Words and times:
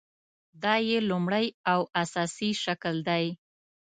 دا 0.63 0.73
یې 0.89 0.97
لومړۍ 1.09 1.47
او 1.71 1.79
اساسي 2.03 2.49
شکل 2.63 2.95
دی. 3.09 3.25